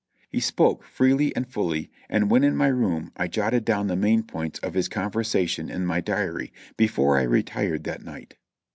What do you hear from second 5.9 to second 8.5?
diary before I retired that night.